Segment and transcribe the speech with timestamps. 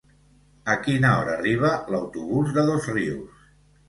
[0.75, 3.45] A quina hora arriba l'autobús de Dosrius?